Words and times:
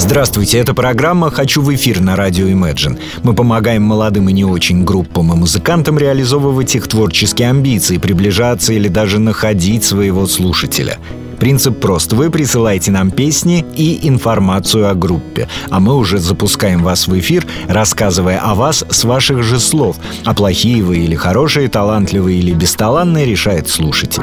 Здравствуйте, 0.00 0.56
это 0.56 0.72
программа 0.72 1.30
«Хочу 1.30 1.60
в 1.60 1.72
эфир» 1.74 2.00
на 2.00 2.16
радио 2.16 2.48
Imagine. 2.48 2.98
Мы 3.22 3.34
помогаем 3.34 3.82
молодым 3.82 4.30
и 4.30 4.32
не 4.32 4.46
очень 4.46 4.82
группам 4.82 5.30
и 5.30 5.36
музыкантам 5.36 5.98
реализовывать 5.98 6.74
их 6.74 6.88
творческие 6.88 7.50
амбиции, 7.50 7.98
приближаться 7.98 8.72
или 8.72 8.88
даже 8.88 9.20
находить 9.20 9.84
своего 9.84 10.26
слушателя. 10.26 10.96
Принцип 11.38 11.78
прост. 11.78 12.14
Вы 12.14 12.30
присылаете 12.30 12.90
нам 12.90 13.10
песни 13.10 13.64
и 13.76 14.08
информацию 14.08 14.88
о 14.88 14.94
группе, 14.94 15.48
а 15.68 15.80
мы 15.80 15.94
уже 15.94 16.16
запускаем 16.16 16.82
вас 16.82 17.06
в 17.06 17.18
эфир, 17.18 17.46
рассказывая 17.68 18.38
о 18.38 18.54
вас 18.54 18.84
с 18.88 19.04
ваших 19.04 19.42
же 19.42 19.60
слов. 19.60 19.96
А 20.24 20.32
плохие 20.34 20.82
вы 20.82 21.00
или 21.00 21.14
хорошие, 21.14 21.68
талантливые 21.68 22.38
или 22.38 22.52
бесталанные 22.52 23.26
решает 23.26 23.68
слушатель. 23.68 24.22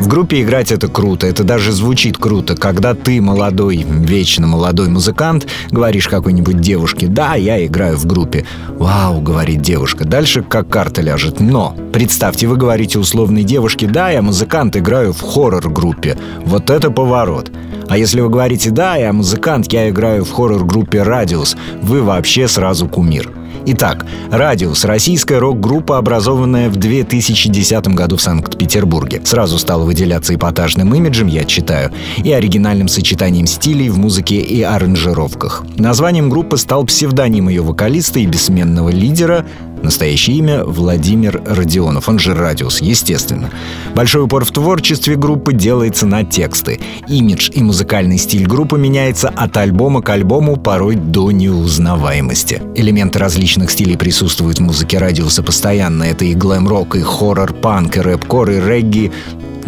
В 0.00 0.06
группе 0.06 0.42
играть 0.42 0.70
это 0.70 0.86
круто, 0.86 1.26
это 1.26 1.42
даже 1.42 1.72
звучит 1.72 2.18
круто, 2.18 2.54
когда 2.54 2.94
ты 2.94 3.20
молодой, 3.20 3.84
вечно 3.88 4.46
молодой 4.46 4.88
музыкант, 4.88 5.48
говоришь 5.72 6.06
какой-нибудь 6.06 6.60
девушке 6.60 7.08
«Да, 7.08 7.34
я 7.34 7.64
играю 7.66 7.96
в 7.96 8.06
группе». 8.06 8.46
«Вау»,— 8.68 9.20
говорит 9.22 9.60
девушка, 9.60 10.04
дальше 10.04 10.42
как 10.42 10.68
карта 10.68 11.02
ляжет. 11.02 11.40
Но, 11.40 11.76
представьте, 11.92 12.46
вы 12.46 12.56
говорите 12.56 13.00
условной 13.00 13.42
девушке 13.42 13.88
«Да, 13.88 14.10
я 14.10 14.22
музыкант, 14.22 14.76
играю 14.76 15.12
в 15.12 15.20
хоррор-группе». 15.20 16.16
Вот 16.44 16.70
это 16.70 16.92
поворот. 16.92 17.50
А 17.88 17.98
если 17.98 18.20
вы 18.20 18.28
говорите 18.28 18.70
«Да, 18.70 18.94
я 18.96 19.12
музыкант, 19.12 19.72
я 19.72 19.90
играю 19.90 20.24
в 20.24 20.30
хоррор-группе 20.30 21.02
«Радиус», 21.02 21.56
вы 21.82 22.02
вообще 22.02 22.46
сразу 22.46 22.86
кумир. 22.86 23.32
Итак, 23.70 24.06
«Радиус»— 24.30 24.82
российская 24.86 25.36
рок-группа, 25.36 25.98
образованная 25.98 26.70
в 26.70 26.76
2010 26.76 27.88
году 27.88 28.16
в 28.16 28.22
Санкт-Петербурге. 28.22 29.20
Сразу 29.24 29.58
стала 29.58 29.84
выделяться 29.84 30.34
эпатажным 30.34 30.94
имиджем, 30.94 31.26
я 31.26 31.44
читаю, 31.44 31.92
и 32.16 32.32
оригинальным 32.32 32.88
сочетанием 32.88 33.46
стилей 33.46 33.90
в 33.90 33.98
музыке 33.98 34.36
и 34.36 34.62
аранжировках. 34.62 35.64
Названием 35.76 36.30
группы 36.30 36.56
стал 36.56 36.86
псевдоним 36.86 37.50
ее 37.50 37.60
вокалиста 37.60 38.20
и 38.20 38.24
бессменного 38.24 38.88
лидера 38.88 39.44
Настоящее 39.82 40.36
имя 40.36 40.64
Владимир 40.64 41.42
Родионов, 41.44 42.08
он 42.08 42.18
же 42.18 42.34
Радиус, 42.34 42.80
естественно. 42.80 43.50
Большой 43.94 44.24
упор 44.24 44.44
в 44.44 44.50
творчестве 44.50 45.16
группы 45.16 45.52
делается 45.52 46.06
на 46.06 46.24
тексты. 46.24 46.80
Имидж 47.08 47.50
и 47.52 47.62
музыкальный 47.62 48.18
стиль 48.18 48.46
группы 48.46 48.78
меняется 48.78 49.28
от 49.28 49.56
альбома 49.56 50.02
к 50.02 50.10
альбому 50.10 50.56
порой 50.56 50.96
до 50.96 51.30
неузнаваемости. 51.30 52.62
Элементы 52.74 53.18
различных 53.18 53.70
стилей 53.70 53.96
присутствуют 53.96 54.58
в 54.58 54.62
музыке 54.62 54.98
Радиуса 54.98 55.42
постоянно. 55.42 56.04
Это 56.04 56.24
и 56.24 56.34
глэм-рок, 56.34 56.96
и 56.96 57.00
хоррор-панк, 57.00 57.96
и 57.96 58.00
рэп-кор, 58.00 58.50
и 58.50 58.60
регги 58.60 59.12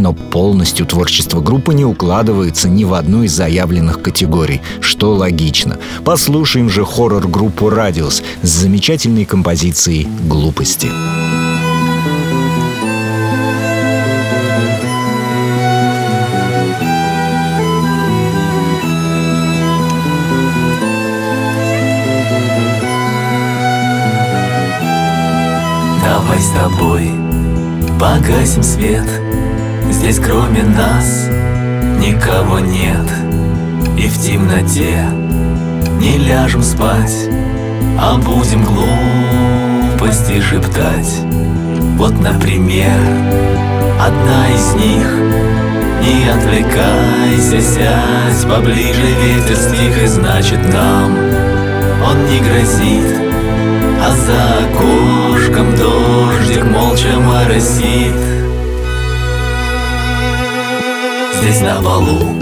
но 0.01 0.15
полностью 0.15 0.87
творчество 0.87 1.41
группы 1.41 1.75
не 1.75 1.85
укладывается 1.85 2.69
ни 2.69 2.85
в 2.85 2.95
одну 2.95 3.23
из 3.23 3.33
заявленных 3.33 4.03
категорий, 4.03 4.63
что 4.81 5.15
логично. 5.15 5.79
Послушаем 6.05 6.71
же 6.71 6.85
хоррор-группу 6.85 7.69
«Радиус» 7.69 8.23
с 8.43 8.49
замечательной 8.49 9.27
композицией 9.27 10.09
«Глупости». 10.25 10.89
Давай 26.03 26.39
с 26.41 26.51
тобой 26.51 27.11
погасим 28.01 28.63
свет 28.63 29.07
Здесь 29.91 30.21
кроме 30.21 30.63
нас 30.63 31.29
никого 31.99 32.61
нет. 32.61 33.07
И 33.99 34.09
в 34.09 34.19
темноте 34.19 35.05
не 36.01 36.17
ляжем 36.17 36.63
спать 36.63 37.29
А 37.99 38.17
будем 38.17 38.65
глупости 38.65 40.41
шептать. 40.41 41.21
Вот, 41.99 42.19
например, 42.21 42.99
одна 44.01 44.49
из 44.55 44.75
них. 44.75 45.07
Не 46.01 46.31
отвлекайся, 46.31 47.61
сядь 47.61 48.49
поближе 48.49 49.03
Ветер 49.23 49.57
стих 49.57 50.03
и 50.03 50.07
значит 50.07 50.61
нам 50.73 51.15
Он 52.09 52.25
не 52.31 52.39
грозит. 52.39 53.17
А 54.03 54.13
за 54.13 54.65
окошком 54.65 55.77
дождик 55.77 56.65
молча 56.65 57.21
моросит 57.21 58.40
Здесь 61.41 61.63
на 61.63 61.81
балу. 61.81 62.37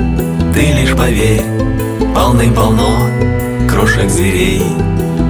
Ты 0.53 0.73
лишь 0.73 0.97
поверь 0.97 1.43
Полным-полно 2.17 3.09
крошек 3.71 4.11
зверей. 4.11 4.65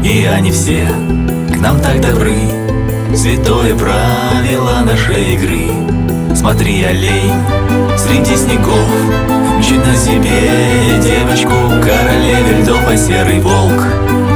И 0.02 0.24
они 0.24 0.50
все 0.50 0.88
к 1.52 1.60
нам 1.60 1.78
так 1.80 2.00
добры. 2.00 2.34
Святое 3.14 3.76
правило 3.76 4.80
нашей 4.86 5.34
игры. 5.34 5.66
Смотри, 6.34 6.82
олень, 6.82 7.32
среди 7.98 8.36
снегов 8.36 8.88
Мчит 9.58 9.84
на 9.84 9.94
себе 9.96 11.00
девочку 11.02 11.52
Королеве 11.82 12.62
льдов, 12.62 12.80
а 12.88 12.96
серый 12.96 13.40
волк. 13.40 13.84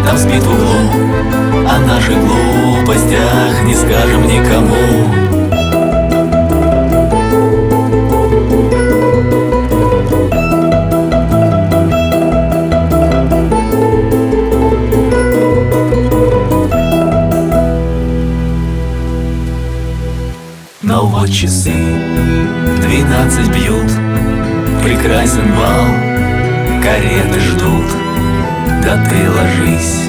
Там 0.04 0.18
спит 0.18 0.42
в 0.42 0.52
углу 0.52 1.66
О 1.70 1.78
наших 1.86 2.18
глупостях 2.18 3.64
не 3.64 3.74
скажем 3.74 4.26
никому 4.26 5.21
часы. 21.42 21.72
Двенадцать 22.82 23.48
бьют 23.48 23.90
Прекрасен 24.84 25.52
бал, 25.56 25.86
кареты 26.80 27.40
ждут. 27.40 27.90
Да 28.84 29.04
ты 29.08 29.28
ложись, 29.28 30.08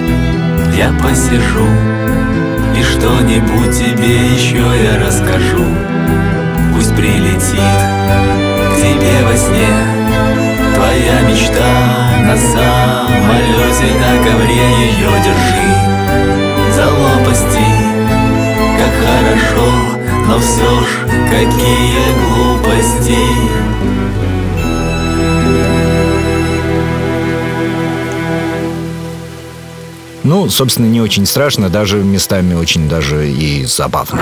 я 0.78 0.94
посижу 1.02 1.68
И 2.78 2.84
что-нибудь 2.84 3.76
тебе 3.76 4.28
еще 4.36 4.64
я 4.84 5.04
расскажу. 5.04 5.66
Пусть 6.76 6.96
прилетит 6.96 7.80
к 8.70 8.76
тебе 8.78 9.26
во 9.26 9.36
сне 9.36 9.74
Твоя 10.76 11.22
мечта. 11.22 12.04
На 12.28 12.38
самолете 12.38 13.90
На 14.00 14.24
ковре 14.24 14.66
ее 14.86 15.10
держи 15.24 15.70
За 16.76 16.86
лопасти, 16.86 17.33
но 20.34 20.40
все 20.40 20.80
ж 20.80 20.86
какие 21.30 22.00
глупости 22.26 23.18
Ну, 30.24 30.50
собственно, 30.50 30.86
не 30.86 31.02
очень 31.02 31.26
страшно, 31.26 31.70
даже 31.70 31.98
местами 31.98 32.54
очень 32.54 32.88
даже 32.88 33.30
и 33.30 33.66
забавно. 33.66 34.22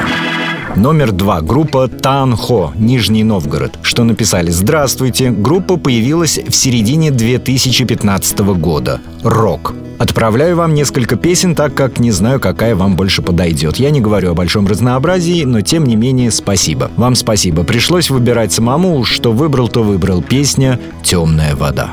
Номер 0.75 1.11
два. 1.11 1.41
Группа 1.41 1.87
Танхо, 1.87 2.71
Нижний 2.75 3.23
Новгород, 3.23 3.73
что 3.81 4.03
написали 4.03 4.51
«Здравствуйте». 4.51 5.31
Группа 5.31 5.77
появилась 5.77 6.37
в 6.37 6.53
середине 6.53 7.11
2015 7.11 8.39
года. 8.39 9.01
Рок. 9.23 9.73
Отправляю 9.99 10.55
вам 10.55 10.73
несколько 10.73 11.15
песен, 11.15 11.53
так 11.53 11.75
как 11.75 11.99
не 11.99 12.11
знаю, 12.11 12.39
какая 12.39 12.75
вам 12.75 12.95
больше 12.95 13.21
подойдет. 13.21 13.77
Я 13.77 13.91
не 13.91 14.01
говорю 14.01 14.31
о 14.31 14.33
большом 14.33 14.65
разнообразии, 14.65 15.43
но 15.43 15.61
тем 15.61 15.85
не 15.85 15.95
менее 15.95 16.31
спасибо. 16.31 16.89
Вам 16.97 17.15
спасибо. 17.15 17.63
Пришлось 17.63 18.09
выбирать 18.09 18.51
самому, 18.51 19.03
что 19.03 19.31
выбрал, 19.31 19.67
то 19.67 19.83
выбрал. 19.83 20.23
Песня 20.23 20.79
«Темная 21.03 21.55
вода». 21.55 21.91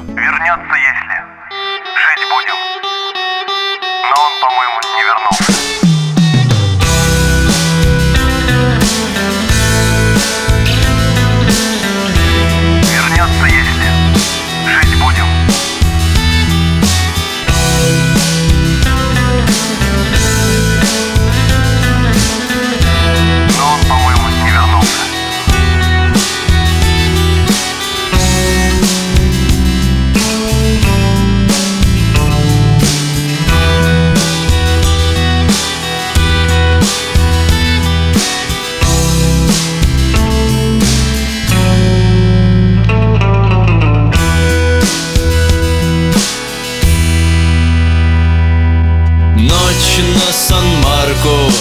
Ночь 49.39 50.01
на 50.17 50.33
Сан-Марку, 50.33 51.53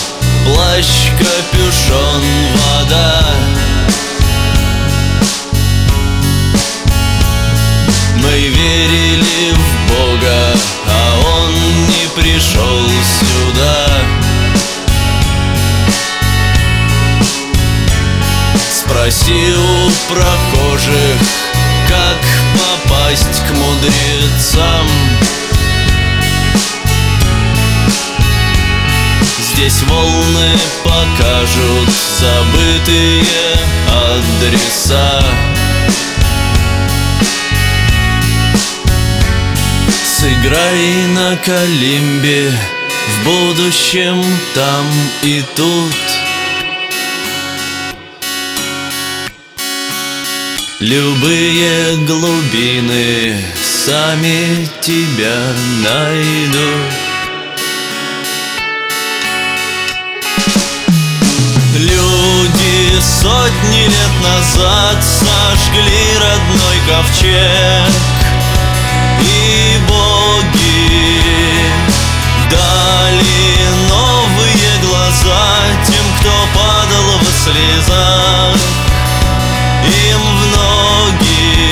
Плащ, 0.46 1.12
капюшон, 1.20 2.24
вода. 2.56 3.24
Мы 8.16 8.32
верили 8.32 9.54
в 9.54 9.92
Бога, 9.92 10.56
а 10.88 11.20
Он 11.36 11.52
не 11.86 12.08
пришел 12.16 12.90
сюда. 13.20 13.86
Спроси 18.72 19.54
у 19.54 19.92
прохожих, 20.12 21.20
как 21.88 22.18
попасть 22.58 23.44
к 23.48 23.52
мудрецам. 23.52 24.88
Здесь 29.58 29.82
волны 29.90 30.52
покажут 30.84 31.90
забытые 32.20 33.24
адреса. 33.90 35.24
Сыграй 40.06 41.08
на 41.16 41.36
калимбе 41.38 42.52
В 43.08 43.26
будущем 43.26 44.24
там 44.54 44.86
и 45.24 45.44
тут. 45.56 45.96
Любые 50.80 51.98
глубины 52.06 53.42
сами 53.56 54.70
тебя 54.84 55.42
найдут 55.84 57.17
Люди 61.76 63.00
сотни 63.02 63.84
лет 63.86 64.14
назад 64.24 64.98
сожгли 65.04 66.18
родной 66.20 66.78
ковчег. 66.88 67.94
И 69.22 69.78
боги 69.88 71.28
дали 72.50 73.68
новые 73.90 74.72
глаза 74.82 75.46
тем, 75.86 76.06
кто 76.20 76.32
падал 76.56 77.20
в 77.20 77.28
слезах. 77.44 78.58
Им 79.88 80.20
в 80.20 80.46
ноги 80.58 81.68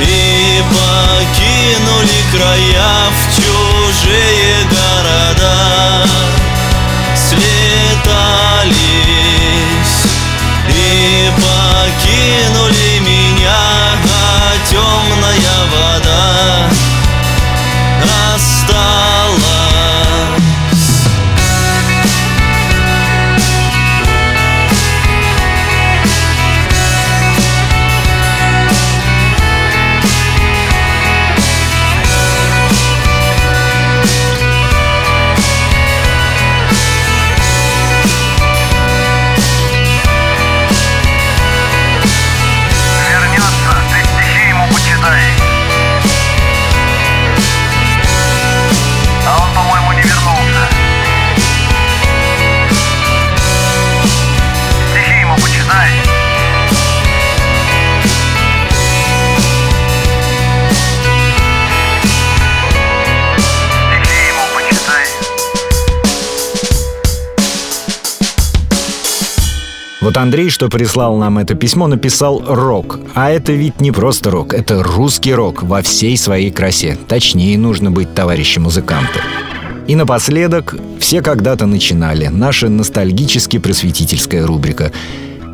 И 0.00 0.62
покинули 0.70 2.18
края 2.32 3.10
в 3.10 3.34
чужие 3.34 4.64
города 4.64 4.79
Вот 70.00 70.16
Андрей, 70.16 70.48
что 70.48 70.70
прислал 70.70 71.16
нам 71.18 71.36
это 71.36 71.54
письмо, 71.54 71.86
написал 71.86 72.42
«рок». 72.46 73.00
А 73.14 73.30
это 73.30 73.52
ведь 73.52 73.82
не 73.82 73.92
просто 73.92 74.30
рок, 74.30 74.54
это 74.54 74.82
русский 74.82 75.34
рок 75.34 75.62
во 75.62 75.82
всей 75.82 76.16
своей 76.16 76.50
красе. 76.50 76.96
Точнее 77.06 77.58
нужно 77.58 77.90
быть, 77.90 78.14
товарищи 78.14 78.58
музыканты. 78.58 79.20
И 79.86 79.94
напоследок, 79.94 80.74
все 80.98 81.20
когда-то 81.20 81.66
начинали. 81.66 82.28
Наша 82.28 82.68
ностальгически-просветительская 82.70 84.46
рубрика. 84.46 84.90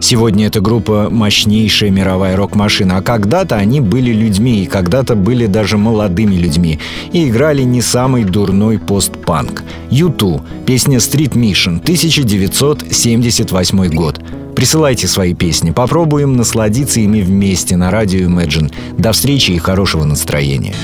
Сегодня 0.01 0.47
эта 0.47 0.61
группа 0.61 1.09
мощнейшая 1.11 1.91
мировая 1.91 2.37
рок-машина, 2.37 2.99
а 2.99 3.03
когда-то 3.03 3.57
они 3.57 3.81
были 3.81 4.13
людьми, 4.13 4.63
и 4.63 4.67
когда-то 4.67 5.17
были 5.17 5.47
даже 5.47 5.79
молодыми 5.79 6.37
людьми, 6.37 6.79
и 7.13 7.29
играли 7.29 7.63
не 7.63 7.83
самый 7.83 8.25
дурной 8.25 8.79
постпанк. 8.79 9.65
Юту, 9.91 10.43
песня 10.67 10.99
Street 10.99 11.33
Mission, 11.33 11.81
1978 11.81 13.95
год. 13.95 14.21
Присылайте 14.55 15.07
свои 15.07 15.35
песни, 15.35 15.71
попробуем 15.71 16.37
насладиться 16.37 17.01
ими 17.01 17.21
вместе 17.21 17.77
на 17.77 17.91
радио 17.91 18.21
Imagine. 18.21 18.73
До 18.97 19.13
встречи 19.13 19.51
и 19.51 19.59
хорошего 19.59 20.05
настроения. 20.05 20.75